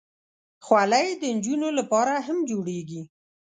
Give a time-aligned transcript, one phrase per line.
[0.65, 3.01] خولۍ د نجونو لپاره هم جوړېږي.